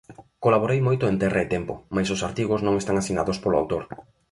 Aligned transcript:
Colaborei 0.43 0.79
moito 0.87 1.03
en 1.07 1.19
Terra 1.21 1.41
e 1.45 1.51
Tempo 1.55 1.73
mais 1.95 2.09
os 2.15 2.23
artigos 2.29 2.63
non 2.65 2.75
están 2.81 2.95
asinados 2.97 3.37
polo 3.43 3.59
autor. 3.61 3.83